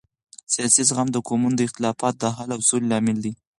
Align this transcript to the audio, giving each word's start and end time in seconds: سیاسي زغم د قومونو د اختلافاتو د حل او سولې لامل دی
سیاسي 0.53 0.81
زغم 0.89 1.07
د 1.11 1.17
قومونو 1.27 1.55
د 1.57 1.61
اختلافاتو 1.67 2.19
د 2.21 2.23
حل 2.37 2.49
او 2.55 2.61
سولې 2.69 2.87
لامل 2.91 3.17
دی 3.23 3.31